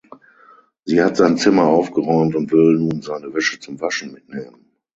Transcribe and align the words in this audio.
Sie 0.83 0.99
hat 0.99 1.15
sein 1.17 1.37
Zimmer 1.37 1.65
aufgeräumt 1.65 2.33
und 2.33 2.51
will 2.51 2.73
nun 2.79 3.03
seine 3.03 3.35
Wäsche 3.35 3.59
zum 3.59 3.79
Waschen 3.81 4.11
mitnehmen. 4.13 4.71